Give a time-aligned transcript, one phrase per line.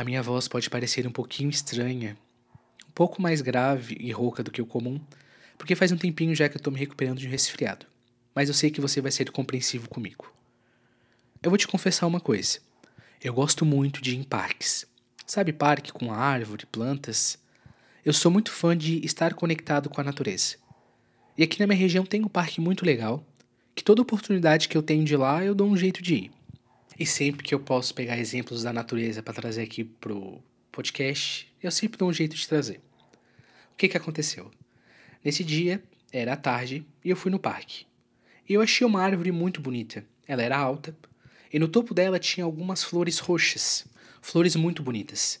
[0.00, 2.16] A minha voz pode parecer um pouquinho estranha,
[2.88, 4.98] um pouco mais grave e rouca do que o comum,
[5.58, 7.84] porque faz um tempinho já que eu tô me recuperando de um resfriado.
[8.34, 10.32] Mas eu sei que você vai ser compreensivo comigo.
[11.42, 12.60] Eu vou te confessar uma coisa.
[13.22, 14.86] Eu gosto muito de ir em parques.
[15.26, 17.38] Sabe, parque com árvore, plantas?
[18.02, 20.56] Eu sou muito fã de estar conectado com a natureza.
[21.36, 23.22] E aqui na minha região tem um parque muito legal,
[23.74, 26.39] que toda oportunidade que eu tenho de lá eu dou um jeito de ir.
[27.00, 30.38] E sempre que eu posso pegar exemplos da natureza para trazer aqui pro
[30.70, 32.78] podcast, eu sempre dou um jeito de trazer.
[33.72, 34.50] O que que aconteceu?
[35.24, 35.82] Nesse dia,
[36.12, 37.86] era tarde, e eu fui no parque.
[38.46, 40.04] E eu achei uma árvore muito bonita.
[40.28, 40.94] Ela era alta,
[41.50, 43.86] e no topo dela tinha algumas flores roxas,
[44.20, 45.40] flores muito bonitas.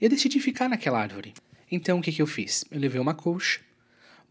[0.00, 1.34] Eu decidi ficar naquela árvore.
[1.70, 2.64] Então o que, que eu fiz?
[2.70, 3.60] Eu levei uma colcha,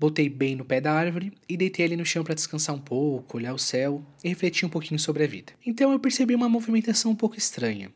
[0.03, 3.37] Botei bem no pé da árvore e deitei ali no chão para descansar um pouco,
[3.37, 5.53] olhar o céu e refletir um pouquinho sobre a vida.
[5.65, 7.89] Então eu percebi uma movimentação um pouco estranha.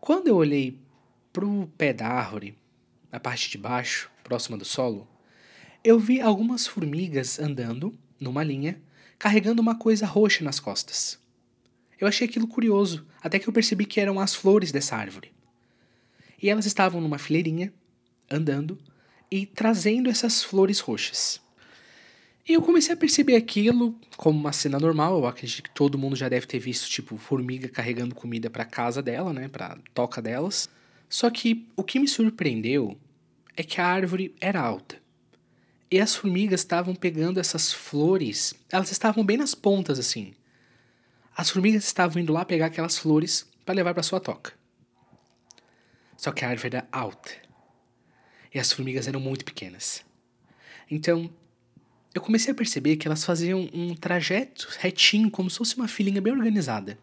[0.00, 0.78] Quando eu olhei
[1.30, 2.56] pro pé da árvore,
[3.10, 5.06] na parte de baixo, próxima do solo,
[5.84, 8.80] eu vi algumas formigas andando numa linha,
[9.18, 11.18] carregando uma coisa roxa nas costas.
[12.00, 15.30] Eu achei aquilo curioso, até que eu percebi que eram as flores dessa árvore.
[16.42, 17.70] E elas estavam numa fileirinha,
[18.30, 18.78] andando,
[19.32, 21.40] e trazendo essas flores roxas.
[22.46, 25.16] E eu comecei a perceber aquilo como uma cena normal.
[25.16, 29.00] Eu acredito que todo mundo já deve ter visto, tipo, formiga carregando comida para casa
[29.00, 30.68] dela, né, para toca delas.
[31.08, 32.98] Só que o que me surpreendeu
[33.56, 35.00] é que a árvore era alta.
[35.90, 40.34] E as formigas estavam pegando essas flores, elas estavam bem nas pontas assim.
[41.34, 44.52] As formigas estavam indo lá pegar aquelas flores para levar para sua toca.
[46.18, 47.41] Só que a árvore era alta
[48.54, 50.04] e as formigas eram muito pequenas.
[50.90, 51.30] Então,
[52.14, 56.20] eu comecei a perceber que elas faziam um trajeto retinho, como se fosse uma filinha
[56.20, 56.98] bem organizada.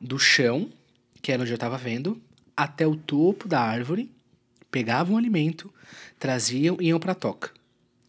[0.00, 0.70] Do chão,
[1.22, 2.20] que era onde eu estava vendo,
[2.56, 4.10] até o topo da árvore,
[4.70, 5.72] pegavam o alimento,
[6.18, 7.50] traziam e iam para a toca.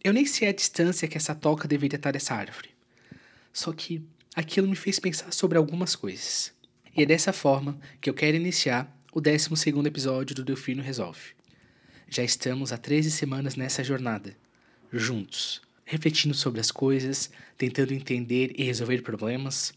[0.02, 2.70] Eu nem sei a distância que essa toca deveria estar dessa árvore.
[3.52, 4.02] Só que
[4.34, 6.52] aquilo me fez pensar sobre algumas coisas.
[6.96, 9.48] E é dessa forma que eu quero iniciar o 12
[9.86, 11.39] episódio do Delfino Resolve.
[12.12, 14.36] Já estamos há 13 semanas nessa jornada,
[14.92, 19.72] juntos, refletindo sobre as coisas, tentando entender e resolver problemas.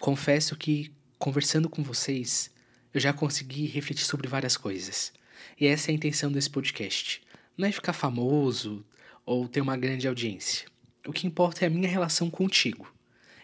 [0.00, 2.50] Confesso que, conversando com vocês,
[2.92, 5.12] eu já consegui refletir sobre várias coisas.
[5.60, 7.22] E essa é a intenção desse podcast.
[7.56, 8.84] Não é ficar famoso
[9.24, 10.66] ou ter uma grande audiência.
[11.06, 12.92] O que importa é a minha relação contigo.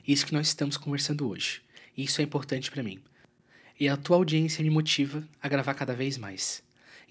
[0.05, 1.63] Isso que nós estamos conversando hoje.
[1.97, 3.01] Isso é importante para mim.
[3.79, 6.61] E a tua audiência me motiva a gravar cada vez mais.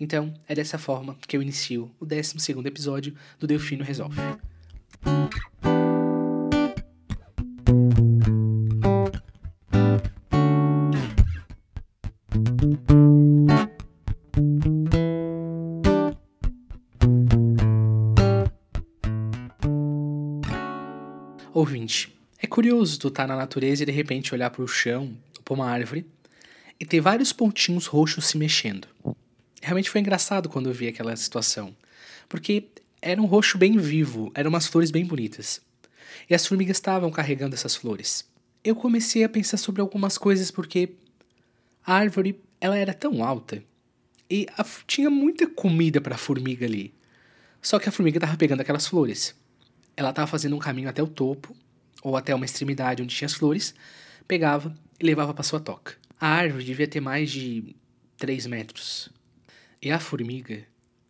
[0.01, 2.35] Então, é dessa forma que eu inicio o 12
[2.65, 4.17] episódio do Delfino Resolve.
[21.53, 25.15] Ouvinte, é curioso tu estar tá na natureza e de repente olhar para o chão
[25.37, 26.07] ou para uma árvore
[26.79, 28.87] e ter vários pontinhos roxos se mexendo
[29.61, 31.75] realmente foi engraçado quando eu vi aquela situação.
[32.27, 32.69] Porque
[33.01, 35.61] era um roxo bem vivo, eram umas flores bem bonitas.
[36.29, 38.25] E as formigas estavam carregando essas flores.
[38.63, 40.91] Eu comecei a pensar sobre algumas coisas porque
[41.85, 43.63] a árvore ela era tão alta
[44.29, 46.93] e a, tinha muita comida para a formiga ali.
[47.61, 49.35] Só que a formiga estava pegando aquelas flores.
[49.97, 51.55] Ela estava fazendo um caminho até o topo
[52.01, 53.75] ou até uma extremidade onde tinha as flores,
[54.27, 55.95] pegava e levava para sua toca.
[56.19, 57.75] A árvore devia ter mais de
[58.17, 59.09] 3 metros.
[59.83, 60.63] E a formiga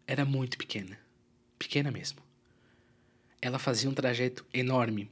[0.08, 0.98] era muito pequena.
[1.60, 2.20] Pequena mesmo.
[3.42, 5.12] Ela fazia um trajeto enorme.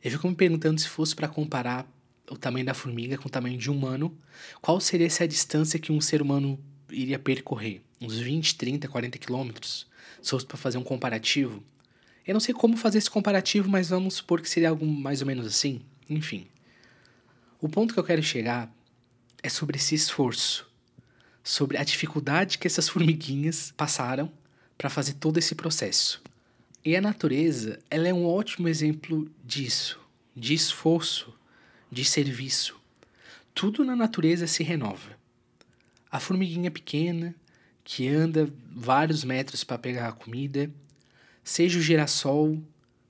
[0.00, 1.90] Eu fico me perguntando se fosse para comparar
[2.30, 4.16] o tamanho da formiga com o tamanho de um humano,
[4.62, 6.56] qual seria essa distância que um ser humano
[6.88, 7.82] iria percorrer?
[8.00, 9.88] Uns 20, 30, 40 quilômetros?
[10.22, 11.64] Se fosse para fazer um comparativo.
[12.24, 15.26] Eu não sei como fazer esse comparativo, mas vamos supor que seria algo mais ou
[15.26, 15.82] menos assim.
[16.08, 16.46] Enfim.
[17.60, 18.72] O ponto que eu quero chegar
[19.42, 20.69] é sobre esse esforço
[21.42, 24.30] sobre a dificuldade que essas formiguinhas passaram
[24.76, 26.22] para fazer todo esse processo.
[26.84, 30.00] E a natureza, ela é um ótimo exemplo disso,
[30.34, 31.34] de esforço,
[31.92, 32.80] de serviço.
[33.54, 35.18] Tudo na natureza se renova.
[36.10, 37.34] A formiguinha pequena,
[37.84, 40.70] que anda vários metros para pegar a comida,
[41.44, 42.58] seja o girassol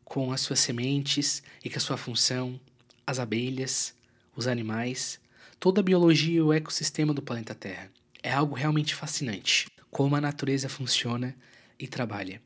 [0.05, 2.59] com as suas sementes e com a sua função,
[3.07, 3.95] as abelhas,
[4.35, 5.21] os animais,
[5.61, 7.91] toda a biologia e o ecossistema do planeta Terra.
[8.23, 11.35] É algo realmente fascinante, como a natureza funciona
[11.79, 12.43] e trabalha.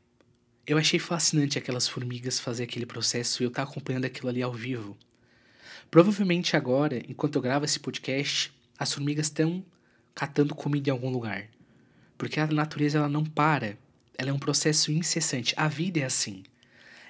[0.65, 4.41] Eu achei fascinante aquelas formigas fazer aquele processo e eu estar tá acompanhando aquilo ali
[4.41, 4.97] ao vivo.
[5.91, 9.63] Provavelmente agora, enquanto eu gravo esse podcast, as formigas estão
[10.15, 11.47] catando comida em algum lugar.
[12.17, 13.77] Porque a natureza ela não para,
[14.17, 15.53] ela é um processo incessante.
[15.57, 16.43] A vida é assim.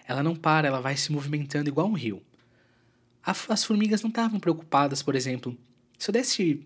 [0.08, 2.22] Ela não para, ela vai se movimentando igual um rio.
[3.24, 5.58] As formigas não estavam preocupadas, por exemplo,
[5.98, 6.66] se eu desse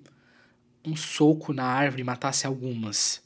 [0.86, 3.22] um soco na árvore matasse algumas,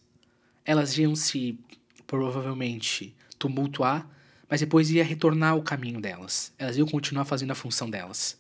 [0.66, 1.60] elas iam se
[2.08, 4.08] provavelmente tumultuar,
[4.50, 6.54] mas depois ia retornar ao caminho delas.
[6.58, 8.40] Elas iam continuar fazendo a função delas.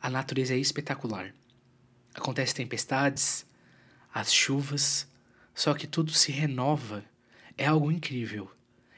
[0.00, 1.32] A natureza é espetacular.
[2.14, 3.46] Acontecem tempestades,
[4.12, 5.08] as chuvas,
[5.54, 7.04] só que tudo se renova.
[7.56, 8.50] É algo incrível.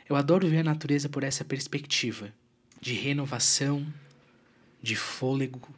[0.08, 2.32] Eu adoro ver a natureza por essa perspectiva
[2.80, 3.86] de renovação,
[4.82, 5.68] de fôlego,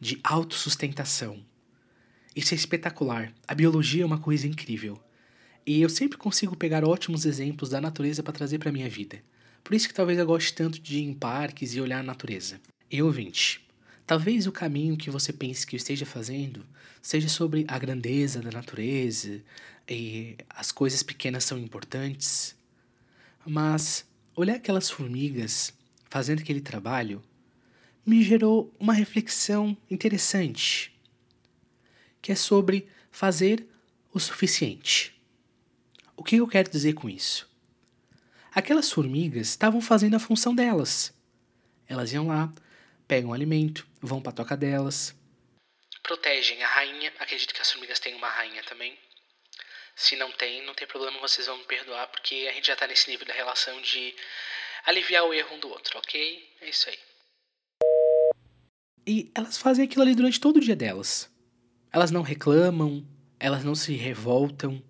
[0.00, 1.44] de autossustentação.
[2.34, 3.32] Isso é espetacular.
[3.46, 5.00] A biologia é uma coisa incrível.
[5.66, 9.22] E eu sempre consigo pegar ótimos exemplos da natureza para trazer para minha vida.
[9.62, 12.60] Por isso que talvez eu goste tanto de ir em parques e olhar a natureza.
[12.90, 13.60] E ouvinte,
[14.06, 16.64] talvez o caminho que você pense que eu esteja fazendo
[17.02, 19.42] seja sobre a grandeza da natureza
[19.88, 22.56] e as coisas pequenas são importantes.
[23.46, 24.04] Mas
[24.34, 25.72] olhar aquelas formigas
[26.08, 27.22] fazendo aquele trabalho
[28.04, 30.92] me gerou uma reflexão interessante,
[32.20, 33.66] que é sobre fazer
[34.12, 35.14] o suficiente.
[36.16, 37.48] O que eu quero dizer com isso?
[38.52, 41.14] Aquelas formigas estavam fazendo a função delas.
[41.88, 42.52] Elas iam lá,
[43.06, 45.14] pegam o alimento, vão para a toca delas,
[46.10, 47.12] protegem a rainha.
[47.20, 48.98] Acredito que as formigas têm uma rainha também.
[49.94, 52.86] Se não tem, não tem problema, vocês vão me perdoar, porque a gente já tá
[52.86, 54.12] nesse nível da relação de
[54.84, 56.56] aliviar o erro um do outro, ok?
[56.62, 56.98] É isso aí.
[59.06, 61.29] E elas fazem aquilo ali durante todo o dia delas.
[61.92, 63.04] Elas não reclamam,
[63.38, 64.82] elas não se revoltam.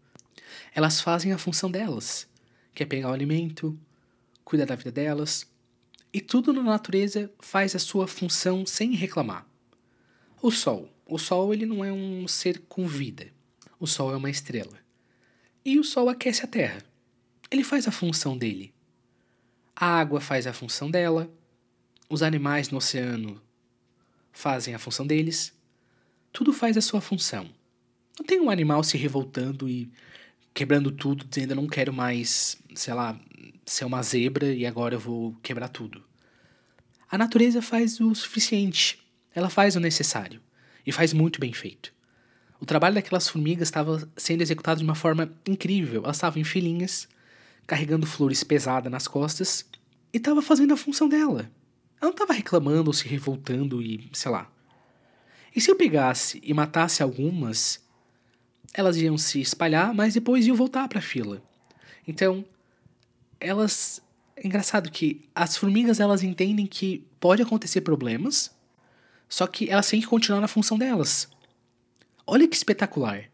[0.75, 2.29] Elas fazem a função delas,
[2.75, 3.79] que é pegar o alimento,
[4.45, 5.47] cuidar da vida delas.
[6.13, 9.47] E tudo na natureza faz a sua função sem reclamar.
[10.43, 10.93] O sol.
[11.07, 13.33] O sol ele não é um ser com vida.
[13.79, 14.79] O sol é uma estrela.
[15.65, 16.83] E o sol aquece a terra.
[17.51, 18.73] Ele faz a função dele.
[19.75, 21.31] A água faz a função dela.
[22.09, 23.41] Os animais no oceano
[24.33, 25.53] fazem a função deles.
[26.33, 27.49] Tudo faz a sua função.
[28.19, 29.91] Não tem um animal se revoltando e
[30.53, 33.19] quebrando tudo, dizendo eu não quero mais, sei lá,
[33.65, 36.03] ser uma zebra e agora eu vou quebrar tudo.
[37.11, 38.99] A natureza faz o suficiente.
[39.35, 40.41] Ela faz o necessário.
[40.87, 41.93] E faz muito bem feito.
[42.61, 46.05] O trabalho daquelas formigas estava sendo executado de uma forma incrível.
[46.05, 47.09] Elas estavam em filinhas,
[47.67, 49.65] carregando flores pesadas nas costas,
[50.13, 51.51] e estava fazendo a função dela.
[52.01, 54.51] Ela não estava reclamando ou se revoltando e sei lá.
[55.55, 57.81] E se eu pegasse e matasse algumas,
[58.73, 61.43] elas iam se espalhar, mas depois iam voltar para a fila.
[62.07, 62.45] Então,
[63.39, 64.03] elas
[64.37, 68.51] é engraçado que as formigas elas entendem que pode acontecer problemas,
[69.29, 71.29] só que elas têm que continuar na função delas.
[72.27, 73.25] Olha que espetacular.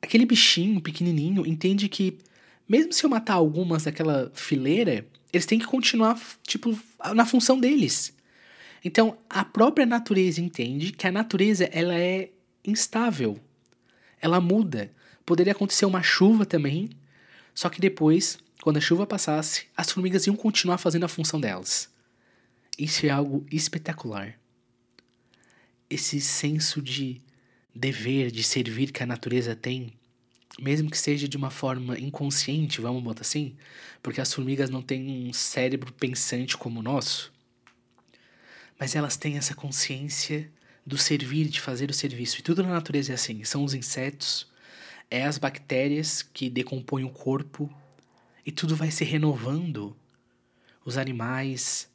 [0.00, 2.18] Aquele bichinho pequenininho entende que
[2.68, 6.78] mesmo se eu matar algumas daquela fileira, eles têm que continuar, tipo,
[7.14, 8.14] na função deles.
[8.84, 12.30] Então, a própria natureza entende que a natureza ela é
[12.64, 13.38] instável.
[14.20, 14.92] Ela muda.
[15.24, 16.90] Poderia acontecer uma chuva também,
[17.54, 21.88] só que depois, quando a chuva passasse, as formigas iam continuar fazendo a função delas.
[22.78, 24.38] Isso é algo espetacular.
[25.88, 27.20] Esse senso de
[27.74, 29.92] dever, de servir que a natureza tem
[30.60, 33.56] mesmo que seja de uma forma inconsciente, vamos botar assim,
[34.02, 37.31] porque as formigas não têm um cérebro pensante como o nosso,
[38.82, 40.50] mas elas têm essa consciência
[40.84, 42.40] do servir, de fazer o serviço.
[42.40, 44.50] E tudo na natureza é assim: são os insetos,
[45.08, 47.72] é as bactérias que decompõem o corpo,
[48.44, 49.96] e tudo vai se renovando.
[50.84, 51.88] Os animais,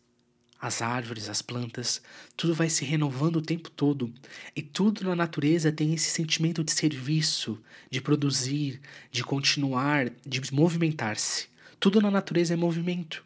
[0.62, 2.02] as árvores, as plantas,
[2.38, 4.10] tudo vai se renovando o tempo todo.
[4.56, 8.80] E tudo na natureza tem esse sentimento de serviço, de produzir,
[9.12, 11.50] de continuar, de movimentar-se.
[11.82, 13.26] Tudo na natureza é movimento.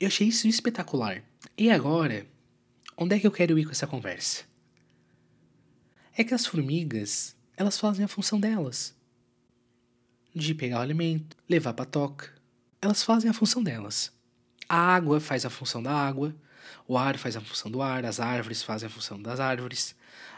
[0.00, 1.22] Eu achei isso espetacular.
[1.56, 2.26] E agora,
[2.96, 4.44] onde é que eu quero ir com essa conversa?
[6.16, 8.94] É que as formigas, elas fazem a função delas.
[10.34, 12.32] De pegar o alimento, levar para a toca.
[12.80, 14.12] Elas fazem a função delas.
[14.68, 16.34] A água faz a função da água,
[16.88, 19.94] o ar faz a função do ar, as árvores fazem a função das árvores.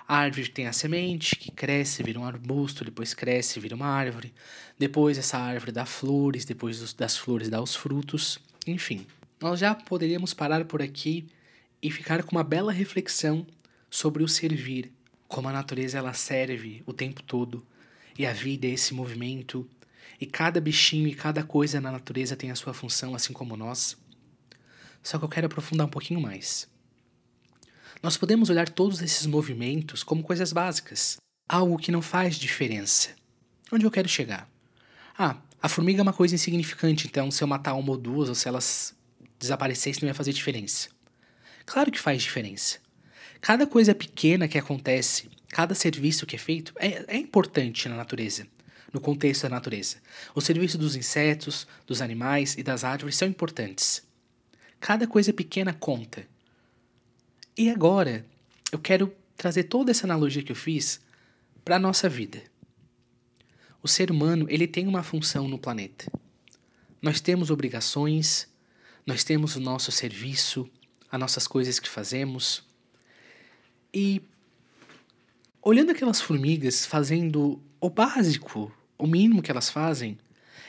[0.07, 4.35] A árvore tem a semente que cresce, vira um arbusto, depois cresce, vira uma árvore.
[4.79, 8.39] Depois essa árvore dá flores, depois das flores dá os frutos.
[8.67, 9.07] Enfim,
[9.41, 11.29] nós já poderíamos parar por aqui
[11.83, 13.47] e ficar com uma bela reflexão
[13.91, 14.93] sobre o servir,
[15.27, 17.65] como a natureza ela serve o tempo todo
[18.19, 19.69] e a vida é esse movimento
[20.21, 23.97] e cada bichinho e cada coisa na natureza tem a sua função assim como nós.
[25.03, 26.69] Só que eu quero aprofundar um pouquinho mais.
[28.03, 31.17] Nós podemos olhar todos esses movimentos como coisas básicas.
[31.49, 33.09] algo que não faz diferença.
[33.73, 34.47] Onde eu quero chegar?
[35.17, 38.35] Ah, a formiga é uma coisa insignificante, então se eu matar uma ou duas, ou
[38.35, 38.95] se elas
[39.39, 40.91] desaparecessem, não ia fazer diferença.
[41.69, 42.79] Claro que faz diferença.
[43.43, 48.47] Cada coisa pequena que acontece, cada serviço que é feito, é, é importante na natureza,
[48.91, 49.99] no contexto da natureza.
[50.35, 54.03] O serviço dos insetos, dos animais e das árvores são importantes.
[54.81, 56.27] Cada coisa pequena conta.
[57.55, 58.25] E agora,
[58.73, 61.03] eu quero trazer toda essa analogia que eu fiz
[61.67, 62.43] para a nossa vida.
[63.83, 66.11] O ser humano, ele tem uma função no planeta.
[67.03, 68.49] Nós temos obrigações,
[69.05, 70.67] nós temos o nosso serviço,
[71.11, 72.63] as nossas coisas que fazemos.
[73.93, 74.23] E
[75.63, 80.19] olhando aquelas formigas fazendo o básico, o mínimo que elas fazem,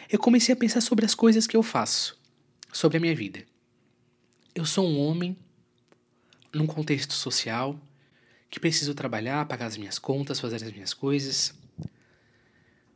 [0.09, 2.17] eu comecei a pensar sobre as coisas que eu faço,
[2.71, 3.45] sobre a minha vida.
[4.55, 5.37] Eu sou um homem
[6.53, 7.79] num contexto social
[8.49, 11.53] que preciso trabalhar, pagar as minhas contas, fazer as minhas coisas.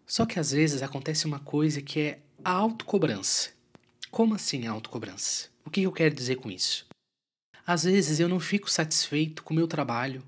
[0.06, 3.52] Só que às vezes acontece uma coisa que é a autocobrança.
[4.10, 5.50] Como assim a autocobrança?
[5.66, 6.86] O que eu quero dizer com isso?
[7.66, 10.24] Às vezes eu não fico satisfeito com o meu trabalho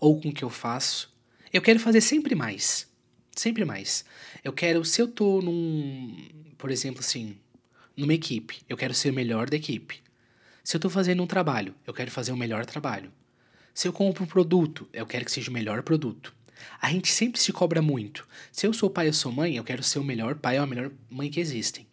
[0.00, 1.14] ou com o que eu faço.
[1.52, 2.88] Eu quero fazer sempre mais.
[3.34, 4.04] Sempre mais.
[4.42, 6.28] Eu quero, se eu tô num,
[6.58, 7.36] por exemplo, assim,
[7.96, 10.02] numa equipe, eu quero ser o melhor da equipe.
[10.64, 13.12] Se eu tô fazendo um trabalho, eu quero fazer o melhor trabalho.
[13.72, 16.34] Se eu compro um produto, eu quero que seja o melhor produto.
[16.80, 18.26] A gente sempre se cobra muito.
[18.52, 20.66] Se eu sou pai ou sou mãe, eu quero ser o melhor pai ou a
[20.66, 21.86] melhor mãe que existem.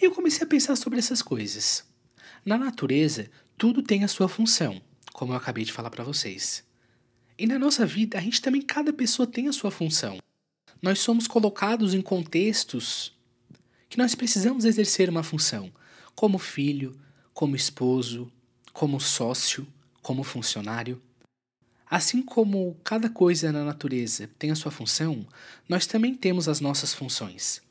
[0.00, 1.84] E eu comecei a pensar sobre essas coisas.
[2.44, 4.80] Na natureza, tudo tem a sua função,
[5.12, 6.64] como eu acabei de falar para vocês.
[7.38, 10.18] E na nossa vida, a gente também, cada pessoa tem a sua função.
[10.80, 13.12] Nós somos colocados em contextos
[13.88, 15.72] que nós precisamos exercer uma função,
[16.14, 16.98] como filho,
[17.32, 18.30] como esposo,
[18.72, 19.66] como sócio,
[20.02, 21.00] como funcionário.
[21.88, 25.26] Assim como cada coisa na natureza tem a sua função,
[25.68, 27.62] nós também temos as nossas funções.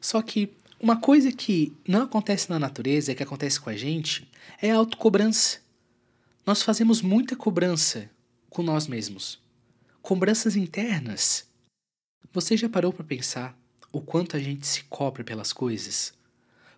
[0.00, 4.28] Só que uma coisa que não acontece na natureza, que acontece com a gente,
[4.60, 5.60] é a autocobrança.
[6.44, 8.10] Nós fazemos muita cobrança
[8.50, 9.40] com nós mesmos.
[10.02, 11.48] Cobranças internas.
[12.32, 13.56] Você já parou para pensar
[13.92, 16.12] o quanto a gente se cobra pelas coisas?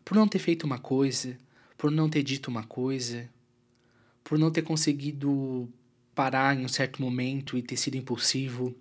[0.05, 1.39] Por não ter feito uma coisa,
[1.79, 3.27] por não ter dito uma coisa,
[4.23, 5.67] por não ter conseguido
[6.15, 8.75] parar em um certo momento e ter sido impulsivo.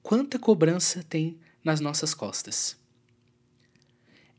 [0.00, 2.80] Quanta cobrança tem nas nossas costas.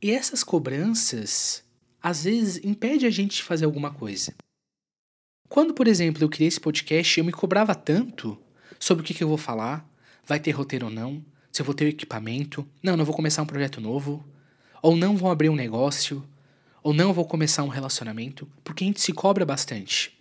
[0.04, 1.64] E essas cobranças,
[2.02, 4.34] às vezes, impedem a gente de fazer alguma coisa.
[5.48, 8.38] Quando, por exemplo, eu criei esse podcast, eu me cobrava tanto
[8.78, 9.90] sobre o que, que eu vou falar,
[10.26, 13.46] vai ter roteiro ou não, se eu vou ter equipamento, não, não vou começar um
[13.46, 14.26] projeto novo,
[14.82, 16.22] ou não vou abrir um negócio,
[16.84, 20.12] ou não vou começar um relacionamento, porque a gente se cobra bastante.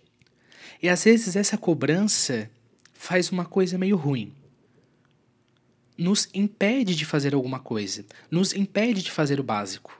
[0.81, 2.49] E às vezes essa cobrança
[2.93, 4.31] faz uma coisa meio ruim.
[5.97, 9.99] Nos impede de fazer alguma coisa, nos impede de fazer o básico.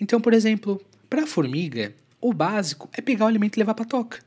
[0.00, 3.84] Então, por exemplo, para a formiga, o básico é pegar o alimento e levar para
[3.84, 4.22] a toca.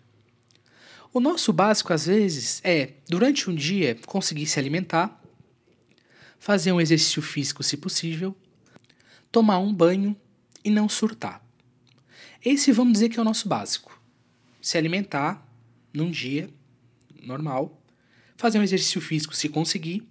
[1.13, 5.21] O nosso básico, às vezes, é, durante um dia, conseguir se alimentar,
[6.39, 8.35] fazer um exercício físico, se possível,
[9.31, 10.15] tomar um banho
[10.65, 11.43] e não surtar.
[12.43, 14.01] Esse vamos dizer que é o nosso básico
[14.63, 15.45] se alimentar
[15.93, 16.49] num dia
[17.21, 17.81] normal,
[18.37, 20.07] fazer um exercício físico se conseguir,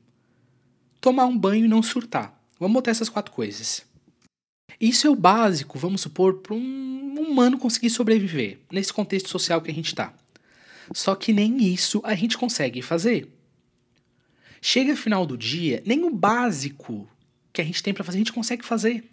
[1.03, 2.41] tomar um banho e não surtar.
[2.59, 3.85] Vamos botar essas quatro coisas.
[4.81, 9.71] Isso é o básico, vamos supor, para um humano conseguir sobreviver nesse contexto social que
[9.71, 10.15] a gente está.
[10.95, 13.29] Só que nem isso a gente consegue fazer.
[14.61, 17.09] Chega final do dia, nem o básico
[17.53, 19.05] que a gente tem para fazer a gente consegue fazer.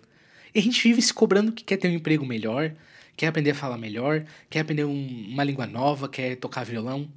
[0.54, 2.72] E a gente vive se cobrando que quer ter um emprego melhor,
[3.18, 7.10] quer aprender a falar melhor, quer aprender um, uma língua nova, quer tocar violão.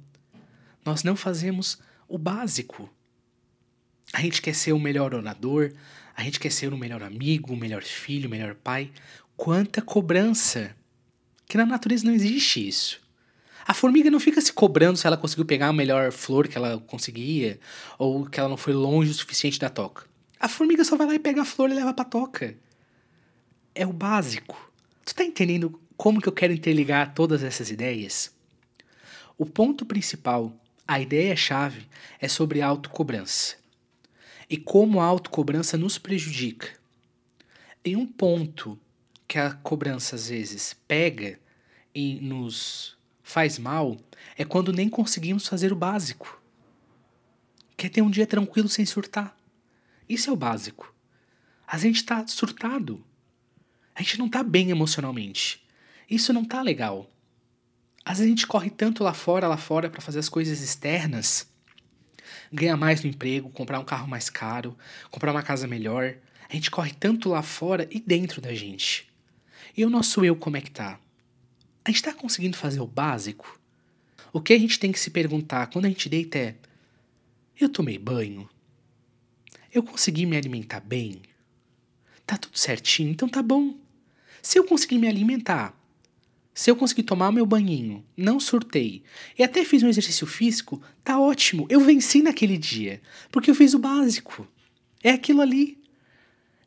[0.83, 1.77] Nós não fazemos
[2.07, 2.89] o básico.
[4.13, 5.73] A gente quer ser o melhor orador,
[6.15, 8.91] a gente quer ser o melhor amigo, o melhor filho, o melhor pai.
[9.35, 10.75] Quanta cobrança!
[11.47, 13.01] Que na natureza não existe isso.
[13.65, 16.77] A formiga não fica se cobrando se ela conseguiu pegar a melhor flor que ela
[16.85, 17.59] conseguia
[17.97, 20.05] ou que ela não foi longe o suficiente da toca.
[20.39, 22.55] A formiga só vai lá e pega a flor e leva pra toca.
[23.73, 24.71] É o básico.
[25.03, 28.31] Tu tá entendendo como que eu quero interligar todas essas ideias?
[29.37, 30.53] O ponto principal,
[30.87, 31.87] a ideia-chave,
[32.19, 33.62] é sobre autocobrança.
[34.49, 36.69] E como a autocobrança nos prejudica.
[37.83, 38.79] E um ponto
[39.27, 41.39] que a cobrança às vezes pega
[41.93, 43.97] e nos faz mal
[44.37, 46.41] é quando nem conseguimos fazer o básico.
[47.75, 49.35] Quer ter um dia tranquilo sem surtar.
[50.07, 50.93] Isso é o básico.
[51.65, 53.03] A gente está surtado.
[53.95, 55.63] A gente não está bem emocionalmente.
[56.09, 57.09] Isso não tá legal.
[58.05, 61.49] Às vezes a gente corre tanto lá fora, lá fora, para fazer as coisas externas,
[62.53, 64.77] ganhar mais no emprego, comprar um carro mais caro,
[65.09, 66.15] comprar uma casa melhor.
[66.47, 69.11] A gente corre tanto lá fora e dentro da gente.
[69.75, 70.99] E o nosso eu como é que tá?
[71.83, 73.59] A gente tá conseguindo fazer o básico?
[74.31, 76.55] O que a gente tem que se perguntar quando a gente deita é:
[77.59, 78.47] eu tomei banho?
[79.73, 81.23] Eu consegui me alimentar bem?
[82.25, 83.09] Tá tudo certinho?
[83.09, 83.75] Então tá bom.
[84.41, 85.75] Se eu conseguir me alimentar,
[86.53, 89.01] se eu conseguir tomar meu banhinho, não surtei,
[89.37, 91.65] e até fiz um exercício físico, tá ótimo.
[91.67, 94.47] Eu venci naquele dia, porque eu fiz o básico.
[95.03, 95.81] É aquilo ali.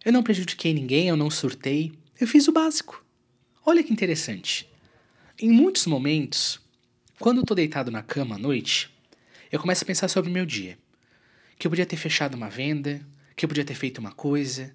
[0.04, 3.04] Eu não prejudiquei ninguém, eu não surtei, eu fiz o básico.
[3.64, 4.68] Olha que interessante.
[5.40, 6.60] Em muitos momentos,
[7.20, 8.90] quando eu tô deitado na cama à noite,
[9.52, 10.76] eu começo a pensar sobre o meu dia.
[11.58, 14.74] Que eu podia ter fechado uma venda, que eu podia ter feito uma coisa,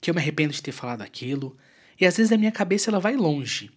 [0.00, 1.56] que eu me arrependo de ter falado aquilo,
[1.98, 3.70] e às vezes a minha cabeça ela vai longe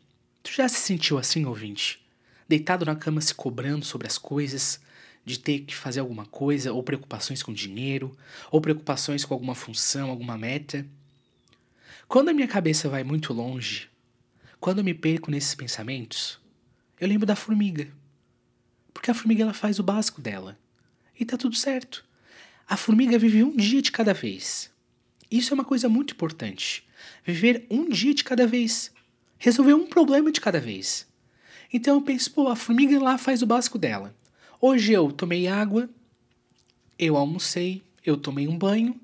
[0.44, 2.06] Tu já se sentiu assim, ouvinte?
[2.50, 4.82] Deitado na cama se cobrando sobre as coisas,
[5.24, 8.16] de ter que fazer alguma coisa, ou preocupações com dinheiro,
[8.52, 10.86] ou preocupações com alguma função, alguma meta?
[12.10, 13.90] Quando a minha cabeça vai muito longe,
[14.60, 16.40] quando eu me perco nesses pensamentos,
[17.00, 17.88] eu lembro da formiga.
[18.94, 20.60] Porque a formiga ela faz o básico dela.
[21.18, 22.06] E tá tudo certo.
[22.68, 24.70] A formiga vive um dia de cada vez.
[25.32, 26.86] Isso é uma coisa muito importante.
[27.26, 28.92] Viver um dia de cada vez
[29.44, 31.06] resolver um problema de cada vez.
[31.72, 34.16] Então eu penso, pô, a formiga lá faz o básico dela.
[34.62, 35.90] Hoje eu tomei água,
[36.98, 38.98] eu almocei, eu tomei um banho.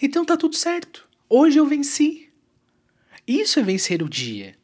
[0.00, 1.06] Então tá tudo certo.
[1.28, 2.30] Hoje eu venci.
[3.26, 4.56] Isso é vencer o dia.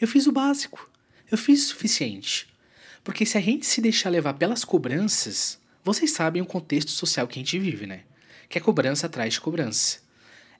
[0.00, 0.88] Eu fiz o básico.
[1.28, 2.46] Eu fiz o suficiente.
[3.02, 7.40] Porque se a gente se deixar levar pelas cobranças, vocês sabem o contexto social que
[7.40, 8.04] a gente vive, né?
[8.48, 10.00] Que é cobrança atrás de cobrança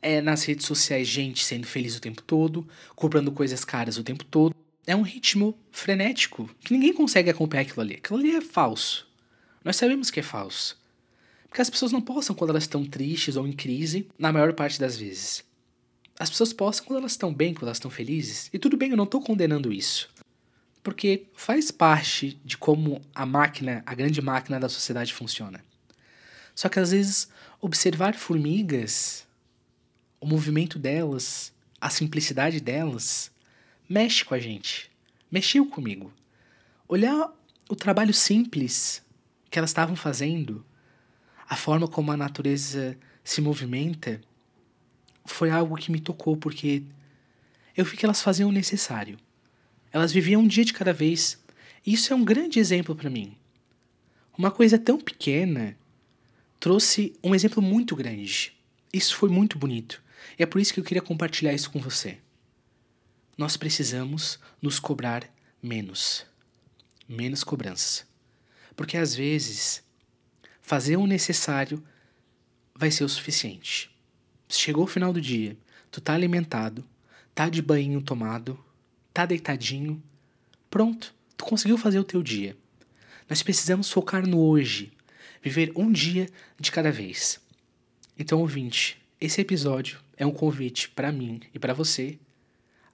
[0.03, 4.25] é nas redes sociais gente sendo feliz o tempo todo, comprando coisas caras o tempo
[4.25, 4.55] todo.
[4.85, 7.95] É um ritmo frenético que ninguém consegue acompanhar aquilo ali.
[7.95, 9.09] Aquilo ali é falso.
[9.65, 10.77] Nós sabemos que é falso.
[11.49, 14.81] Porque as pessoas não postam quando elas estão tristes ou em crise, na maior parte
[14.81, 15.45] das vezes.
[16.19, 18.51] As pessoas postam quando elas estão bem, quando elas estão felizes.
[18.53, 20.11] E tudo bem, eu não estou condenando isso.
[20.83, 25.65] Porque faz parte de como a máquina, a grande máquina da sociedade funciona.
[26.55, 27.29] Só que às vezes
[27.61, 29.27] observar formigas
[30.23, 33.33] o movimento delas, a simplicidade delas,
[33.89, 34.89] mexe com a gente.
[35.29, 36.13] Mexeu comigo.
[36.87, 37.29] Olhar
[37.69, 39.03] o trabalho simples
[39.51, 40.65] que elas estavam fazendo,
[41.49, 44.21] a forma como a natureza se movimenta,
[45.25, 46.85] foi algo que me tocou, porque
[47.77, 49.19] eu vi que elas faziam o necessário.
[49.91, 51.43] Elas viviam um dia de cada vez.
[51.85, 53.37] E isso é um grande exemplo para mim.
[54.39, 55.77] Uma coisa tão pequena
[56.61, 58.62] trouxe um exemplo muito grande.
[58.93, 60.03] Isso foi muito bonito.
[60.39, 62.19] E é por isso que eu queria compartilhar isso com você.
[63.39, 65.29] Nós precisamos nos cobrar
[65.63, 66.27] menos.
[67.09, 68.05] Menos cobrança.
[68.77, 69.83] Porque às vezes,
[70.61, 71.83] fazer o necessário
[72.75, 73.91] vai ser o suficiente.
[74.49, 75.57] Chegou o final do dia,
[75.91, 76.85] tu tá alimentado,
[77.35, 78.63] tá de banho tomado,
[79.13, 80.03] tá deitadinho,
[80.69, 82.57] pronto, tu conseguiu fazer o teu dia.
[83.29, 84.93] Nós precisamos focar no hoje,
[85.43, 86.29] viver um dia
[86.61, 87.41] de cada vez.
[88.19, 92.19] Então, ouvinte, esse episódio é um convite para mim e para você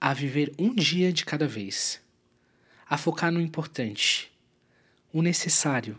[0.01, 2.01] a viver um dia de cada vez,
[2.89, 4.31] a focar no importante,
[5.13, 5.99] o necessário,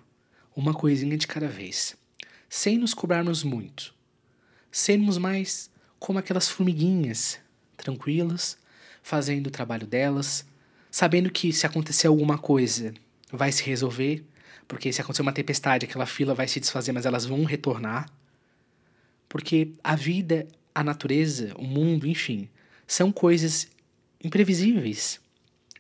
[0.55, 1.97] uma coisinha de cada vez,
[2.47, 3.93] sem nos cobrarmos muito,
[4.71, 7.39] sermos mais como aquelas formiguinhas,
[7.75, 8.57] tranquilas,
[9.03, 10.45] fazendo o trabalho delas,
[10.89, 12.93] sabendo que se acontecer alguma coisa,
[13.31, 14.25] vai se resolver,
[14.65, 18.09] porque se acontecer uma tempestade, aquela fila vai se desfazer, mas elas vão retornar.
[19.29, 22.49] Porque a vida, a natureza, o mundo, enfim,
[22.87, 23.67] são coisas
[24.21, 25.21] imprevisíveis.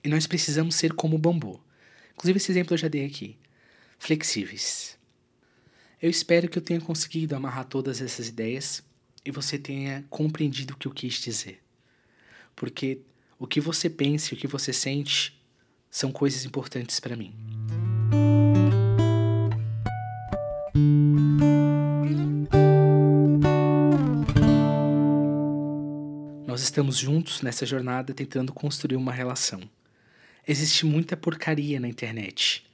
[0.03, 1.59] E nós precisamos ser como o bambu.
[2.13, 3.35] Inclusive, esse exemplo eu já dei aqui.
[3.97, 4.97] Flexíveis.
[6.01, 8.81] Eu espero que eu tenha conseguido amarrar todas essas ideias
[9.25, 11.59] e você tenha compreendido o que eu quis dizer.
[12.55, 13.01] Porque
[13.37, 15.37] o que você pensa e o que você sente
[15.89, 17.33] são coisas importantes para mim.
[26.59, 29.61] Nós estamos juntos nessa jornada tentando construir uma relação.
[30.45, 32.65] Existe muita porcaria na internet.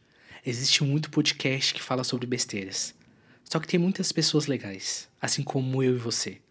[0.43, 2.95] Existe muito podcast que fala sobre besteiras.
[3.43, 6.41] Só que tem muitas pessoas legais, assim como eu e você,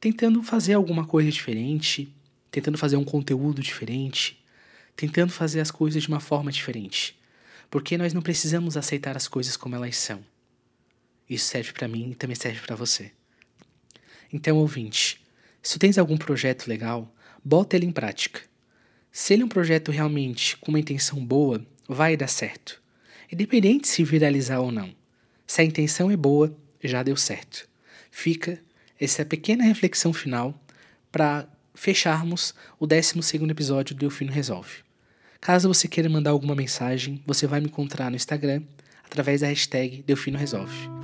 [0.00, 2.12] tentando fazer alguma coisa diferente,
[2.50, 4.44] tentando fazer um conteúdo diferente,
[4.96, 7.16] tentando fazer as coisas de uma forma diferente.
[7.70, 10.20] Porque nós não precisamos aceitar as coisas como elas são.
[11.30, 13.12] Isso serve para mim e também serve para você.
[14.32, 15.24] Então, ouvinte,
[15.66, 17.12] se tens algum projeto legal,
[17.44, 18.40] bota ele em prática.
[19.10, 22.80] Se ele é um projeto realmente com uma intenção boa, vai dar certo.
[23.32, 24.94] Independente se viralizar ou não.
[25.44, 27.68] Se a intenção é boa, já deu certo.
[28.12, 28.60] Fica
[29.00, 30.54] essa pequena reflexão final
[31.10, 33.18] para fecharmos o 12
[33.50, 34.84] episódio do Delfino Resolve.
[35.40, 38.62] Caso você queira mandar alguma mensagem, você vai me encontrar no Instagram
[39.04, 40.95] através da hashtag Delfino Resolve.